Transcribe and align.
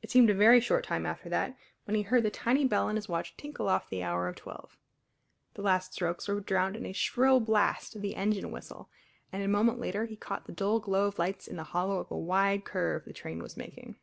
It 0.00 0.10
seemed 0.10 0.30
a 0.30 0.34
very 0.34 0.58
short 0.58 0.84
time 0.86 1.04
after 1.04 1.28
that 1.28 1.54
when 1.84 1.94
he 1.94 2.00
heard 2.00 2.22
the 2.22 2.30
tiny 2.30 2.64
bell 2.64 2.88
in 2.88 2.96
his 2.96 3.10
watch 3.10 3.36
tinkle 3.36 3.68
off 3.68 3.90
the 3.90 4.02
hour 4.02 4.26
of 4.26 4.34
twelve. 4.36 4.78
The 5.52 5.60
last 5.60 5.92
strokes 5.92 6.26
were 6.28 6.40
drowned 6.40 6.76
in 6.76 6.86
a 6.86 6.94
shrill 6.94 7.40
blast 7.40 7.94
of 7.94 8.00
the 8.00 8.16
engine 8.16 8.52
whistle, 8.52 8.88
and 9.30 9.42
a 9.42 9.48
moment 9.48 9.78
later 9.78 10.06
he 10.06 10.16
caught 10.16 10.46
the 10.46 10.52
dull 10.52 10.80
glow 10.80 11.08
of 11.08 11.18
lights 11.18 11.46
in 11.46 11.56
the 11.56 11.64
hollow 11.76 11.98
of 11.98 12.10
a 12.10 12.16
wide 12.16 12.64
curve 12.64 13.04
the 13.04 13.12
train 13.12 13.42
was 13.42 13.58
making. 13.58 13.96